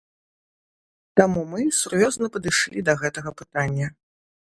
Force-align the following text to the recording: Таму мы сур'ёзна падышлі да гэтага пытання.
Таму 1.19 1.43
мы 1.51 1.61
сур'ёзна 1.81 2.25
падышлі 2.37 2.79
да 2.87 2.93
гэтага 3.03 3.35
пытання. 3.43 3.87